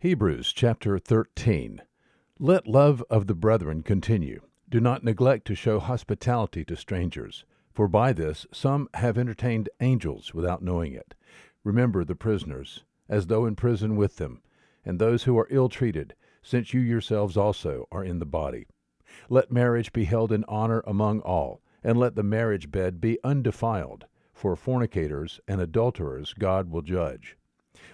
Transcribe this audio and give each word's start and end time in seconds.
Hebrews 0.00 0.52
chapter 0.52 0.96
13. 0.96 1.82
Let 2.38 2.68
love 2.68 3.02
of 3.10 3.26
the 3.26 3.34
brethren 3.34 3.82
continue. 3.82 4.42
Do 4.68 4.78
not 4.78 5.02
neglect 5.02 5.44
to 5.48 5.56
show 5.56 5.80
hospitality 5.80 6.64
to 6.66 6.76
strangers, 6.76 7.44
for 7.72 7.88
by 7.88 8.12
this 8.12 8.46
some 8.52 8.88
have 8.94 9.18
entertained 9.18 9.68
angels 9.80 10.32
without 10.32 10.62
knowing 10.62 10.92
it. 10.92 11.16
Remember 11.64 12.04
the 12.04 12.14
prisoners, 12.14 12.84
as 13.08 13.26
though 13.26 13.44
in 13.44 13.56
prison 13.56 13.96
with 13.96 14.18
them, 14.18 14.40
and 14.84 15.00
those 15.00 15.24
who 15.24 15.36
are 15.36 15.48
ill 15.50 15.68
treated, 15.68 16.14
since 16.44 16.72
you 16.72 16.78
yourselves 16.78 17.36
also 17.36 17.88
are 17.90 18.04
in 18.04 18.20
the 18.20 18.24
body. 18.24 18.68
Let 19.28 19.50
marriage 19.50 19.92
be 19.92 20.04
held 20.04 20.30
in 20.30 20.44
honor 20.46 20.84
among 20.86 21.22
all, 21.22 21.60
and 21.82 21.98
let 21.98 22.14
the 22.14 22.22
marriage 22.22 22.70
bed 22.70 23.00
be 23.00 23.18
undefiled, 23.24 24.06
for 24.32 24.54
fornicators 24.54 25.40
and 25.48 25.60
adulterers 25.60 26.34
God 26.34 26.70
will 26.70 26.82
judge. 26.82 27.36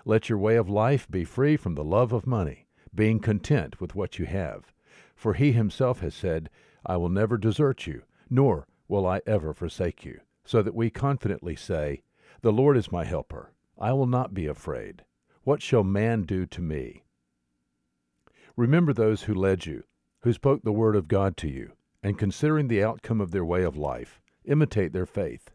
Let 0.05 0.29
your 0.29 0.39
way 0.39 0.57
of 0.57 0.69
life 0.69 1.11
be 1.11 1.25
free 1.25 1.57
from 1.57 1.75
the 1.75 1.85
love 1.85 2.13
of 2.13 2.27
money, 2.27 2.67
being 2.95 3.21
content 3.21 3.81
with 3.81 3.95
what 3.95 4.19
you 4.19 4.27
have. 4.27 4.73
For 5.15 5.35
he 5.35 5.53
himself 5.53 6.01
has 6.01 6.15
said, 6.15 6.51
I 6.87 6.97
will 6.97 7.09
never 7.09 7.39
desert 7.39 7.87
you, 7.87 8.03
nor 8.29 8.67
will 8.89 9.07
I 9.07 9.21
ever 9.27 9.55
forsake 9.55 10.05
you. 10.05 10.21
So 10.45 10.63
that 10.63 10.75
we 10.75 10.91
confidently 10.91 11.57
say, 11.57 12.03
The 12.43 12.53
Lord 12.53 12.77
is 12.77 12.93
my 12.93 13.05
helper. 13.05 13.53
I 13.79 13.93
will 13.93 14.07
not 14.07 14.35
be 14.35 14.47
afraid. 14.47 15.05
What 15.43 15.63
shall 15.63 15.85
man 15.85 16.23
do 16.23 16.47
to 16.47 16.61
me? 16.61 17.05
Remember 18.57 18.93
those 18.93 19.23
who 19.23 19.35
led 19.35 19.67
you, 19.67 19.85
who 20.21 20.33
spoke 20.33 20.63
the 20.63 20.73
word 20.73 20.97
of 20.97 21.09
God 21.09 21.37
to 21.39 21.49
you, 21.49 21.73
and 22.03 22.19
considering 22.19 22.69
the 22.69 22.83
outcome 22.85 23.21
of 23.21 23.31
their 23.31 23.45
way 23.45 23.63
of 23.63 23.77
life, 23.77 24.21
imitate 24.45 24.93
their 24.93 25.07
faith. 25.07 25.51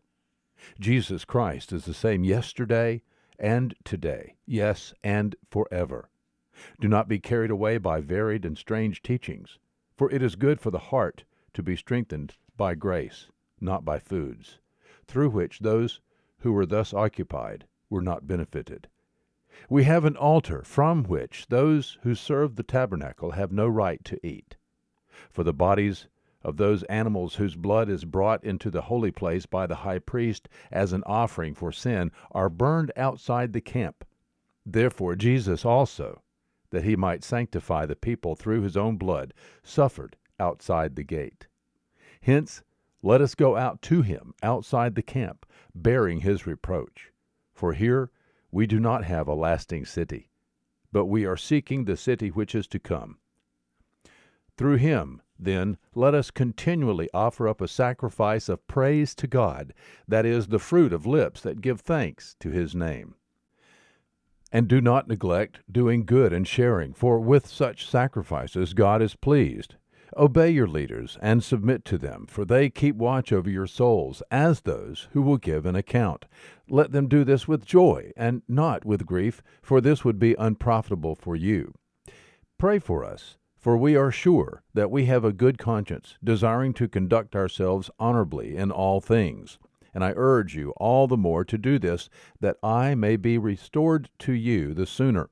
Jesus 0.79 1.23
Christ 1.23 1.71
is 1.71 1.85
the 1.85 1.93
same 1.93 2.23
yesterday, 2.23 3.01
and 3.39 3.73
today, 3.83 4.35
yes, 4.45 4.93
and 5.03 5.35
forever. 5.49 6.09
Do 6.79 6.87
not 6.87 7.07
be 7.07 7.19
carried 7.19 7.51
away 7.51 7.77
by 7.77 8.01
varied 8.01 8.45
and 8.45 8.57
strange 8.57 9.01
teachings, 9.01 9.57
for 9.95 10.11
it 10.11 10.21
is 10.21 10.35
good 10.35 10.59
for 10.59 10.71
the 10.71 10.79
heart 10.79 11.23
to 11.53 11.63
be 11.63 11.75
strengthened 11.75 12.35
by 12.57 12.75
grace, 12.75 13.31
not 13.61 13.85
by 13.85 13.97
foods, 13.97 14.59
through 15.07 15.29
which 15.29 15.59
those 15.59 16.01
who 16.39 16.51
were 16.51 16.65
thus 16.65 16.93
occupied 16.93 17.65
were 17.89 18.01
not 18.01 18.27
benefited. 18.27 18.87
We 19.69 19.83
have 19.85 20.05
an 20.05 20.15
altar 20.15 20.63
from 20.63 21.03
which 21.03 21.47
those 21.47 21.97
who 22.03 22.15
serve 22.15 22.55
the 22.55 22.63
tabernacle 22.63 23.31
have 23.31 23.51
no 23.51 23.67
right 23.67 24.03
to 24.05 24.25
eat. 24.25 24.57
For 25.29 25.43
the 25.43 25.53
bodies 25.53 26.07
of 26.41 26.57
those 26.57 26.83
animals 26.83 27.35
whose 27.35 27.55
blood 27.55 27.89
is 27.89 28.05
brought 28.05 28.43
into 28.43 28.69
the 28.69 28.83
holy 28.83 29.11
place 29.11 29.45
by 29.45 29.67
the 29.67 29.75
high 29.75 29.99
priest 29.99 30.47
as 30.71 30.93
an 30.93 31.03
offering 31.05 31.53
for 31.53 31.71
sin 31.71 32.11
are 32.31 32.49
burned 32.49 32.91
outside 32.95 33.53
the 33.53 33.61
camp. 33.61 34.05
Therefore 34.65 35.15
Jesus 35.15 35.65
also, 35.65 36.21
that 36.71 36.83
he 36.83 36.95
might 36.95 37.23
sanctify 37.23 37.85
the 37.85 37.95
people 37.95 38.35
through 38.35 38.61
his 38.61 38.77
own 38.77 38.97
blood, 38.97 39.33
suffered 39.63 40.15
outside 40.39 40.95
the 40.95 41.03
gate. 41.03 41.47
Hence, 42.21 42.63
let 43.01 43.21
us 43.21 43.35
go 43.35 43.55
out 43.55 43.81
to 43.83 44.01
him 44.01 44.33
outside 44.43 44.95
the 44.95 45.01
camp, 45.01 45.45
bearing 45.73 46.19
his 46.19 46.45
reproach. 46.45 47.11
For 47.53 47.73
here 47.73 48.11
we 48.51 48.67
do 48.67 48.79
not 48.79 49.03
have 49.03 49.27
a 49.27 49.33
lasting 49.33 49.85
city, 49.85 50.29
but 50.91 51.05
we 51.05 51.25
are 51.25 51.37
seeking 51.37 51.85
the 51.85 51.97
city 51.97 52.29
which 52.29 52.55
is 52.55 52.67
to 52.67 52.79
come. 52.79 53.17
Through 54.59 54.75
him, 54.75 55.21
then, 55.39 55.77
let 55.95 56.13
us 56.13 56.31
continually 56.31 57.07
offer 57.13 57.47
up 57.47 57.61
a 57.61 57.67
sacrifice 57.69 58.49
of 58.49 58.67
praise 58.67 59.15
to 59.15 59.25
God, 59.25 59.73
that 60.05 60.25
is, 60.25 60.47
the 60.47 60.59
fruit 60.59 60.91
of 60.91 61.05
lips 61.05 61.39
that 61.39 61.61
give 61.61 61.79
thanks 61.79 62.35
to 62.41 62.49
his 62.49 62.75
name. 62.75 63.15
And 64.51 64.67
do 64.67 64.81
not 64.81 65.07
neglect 65.07 65.61
doing 65.71 66.03
good 66.03 66.33
and 66.33 66.45
sharing, 66.45 66.93
for 66.93 67.21
with 67.21 67.47
such 67.47 67.87
sacrifices 67.87 68.73
God 68.73 69.01
is 69.01 69.15
pleased. 69.15 69.75
Obey 70.17 70.49
your 70.49 70.67
leaders 70.67 71.17
and 71.21 71.41
submit 71.41 71.85
to 71.85 71.97
them, 71.97 72.25
for 72.27 72.43
they 72.43 72.69
keep 72.69 72.97
watch 72.97 73.31
over 73.31 73.49
your 73.49 73.65
souls, 73.65 74.21
as 74.29 74.59
those 74.59 75.07
who 75.13 75.21
will 75.21 75.37
give 75.37 75.65
an 75.65 75.77
account. 75.77 76.25
Let 76.67 76.91
them 76.91 77.07
do 77.07 77.23
this 77.23 77.47
with 77.47 77.65
joy, 77.65 78.11
and 78.17 78.41
not 78.45 78.83
with 78.83 79.05
grief, 79.05 79.41
for 79.61 79.79
this 79.79 80.03
would 80.03 80.19
be 80.19 80.35
unprofitable 80.37 81.15
for 81.15 81.37
you. 81.37 81.73
Pray 82.57 82.77
for 82.77 83.05
us 83.05 83.37
for 83.59 83.77
we 83.77 83.95
are 83.95 84.11
sure 84.11 84.63
that 84.73 84.89
we 84.89 85.05
have 85.05 85.25
a 85.25 85.33
good 85.33 85.57
conscience, 85.57 86.17
desiring 86.23 86.73
to 86.73 86.87
conduct 86.87 87.35
ourselves 87.35 87.89
honorably 87.99 88.55
in 88.55 88.71
all 88.71 89.01
things. 89.01 89.59
And 89.93 90.03
I 90.03 90.13
urge 90.15 90.55
you 90.55 90.71
all 90.77 91.07
the 91.07 91.17
more 91.17 91.43
to 91.43 91.57
do 91.57 91.77
this, 91.77 92.09
that 92.39 92.57
I 92.63 92.95
may 92.95 93.17
be 93.17 93.37
restored 93.37 94.09
to 94.19 94.31
you 94.31 94.73
the 94.73 94.85
sooner. 94.85 95.29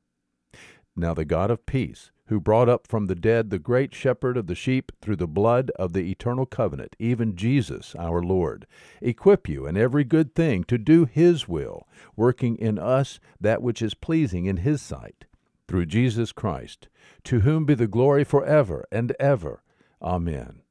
Now 0.96 1.14
the 1.14 1.24
God 1.24 1.52
of 1.52 1.66
peace, 1.66 2.12
who 2.26 2.42
brought 2.42 2.68
up 2.68 2.86
from 2.86 3.06
the 3.06 3.16
dead 3.16 3.50
the 3.50 3.60
great 3.60 3.96
shepherd 3.96 4.36
of 4.36 4.48
the 4.48 4.56
sheep 4.56 4.92
through 5.02 5.16
the 5.16 5.28
blood 5.28 5.72
of 5.78 5.94
the 5.94 6.12
eternal 6.12 6.46
covenant, 6.46 6.98
even 7.00 7.38
Jesus 7.38 7.96
our 7.96 8.22
Lord, 8.22 8.68
equip 9.02 9.48
you 9.48 9.66
in 9.66 9.78
every 9.78 10.04
good 10.04 10.36
thing 10.36 10.66
to 10.66 10.78
do 10.78 11.06
his 11.06 11.48
will, 11.48 11.88
working 12.18 12.58
in 12.58 12.78
us 12.78 13.22
that 13.40 13.62
which 13.62 13.82
is 13.82 13.94
pleasing 13.94 14.48
in 14.48 14.58
his 14.58 14.82
sight 14.82 15.26
through 15.68 15.86
Jesus 15.86 16.32
Christ, 16.32 16.88
to 17.26 17.42
whom 17.42 17.66
be 17.66 17.74
the 17.74 17.88
glory 17.88 18.24
forever 18.24 18.86
and 18.92 19.16
ever. 19.20 19.64
Amen. 20.02 20.62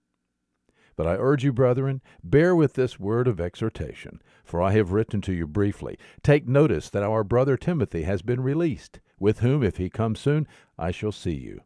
But 0.97 1.07
I 1.07 1.17
urge 1.17 1.45
you, 1.45 1.53
brethren, 1.53 2.01
bear 2.25 2.57
with 2.57 2.73
this 2.73 2.99
word 2.99 3.29
of 3.29 3.41
exhortation, 3.41 4.23
for 4.45 4.63
I 4.63 4.73
have 4.73 4.93
written 4.93 5.21
to 5.23 5.33
you 5.33 5.47
briefly. 5.47 5.99
Take 6.23 6.49
notice 6.49 6.89
that 6.91 7.03
our 7.03 7.23
brother 7.23 7.59
Timothy 7.59 8.05
has 8.05 8.23
been 8.23 8.41
released, 8.41 9.01
with 9.19 9.41
whom, 9.41 9.63
if 9.63 9.77
he 9.77 9.91
comes 9.91 10.21
soon, 10.21 10.49
I 10.79 10.91
shall 10.91 11.13
see 11.13 11.35
you. 11.35 11.61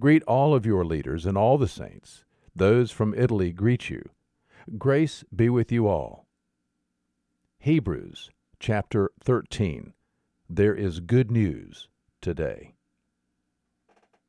Greet 0.00 0.22
all 0.22 0.54
of 0.54 0.64
your 0.64 0.84
leaders 0.84 1.26
and 1.26 1.36
all 1.36 1.58
the 1.58 1.68
saints. 1.68 2.24
Those 2.56 2.90
from 2.90 3.14
Italy 3.14 3.52
greet 3.52 3.90
you. 3.90 4.08
Grace 4.78 5.24
be 5.34 5.50
with 5.50 5.70
you 5.70 5.86
all. 5.86 6.26
Hebrews 7.58 8.30
chapter 8.58 9.10
13. 9.22 9.92
There 10.48 10.74
is 10.74 11.00
good 11.00 11.30
news 11.30 11.88
today. 12.24 12.74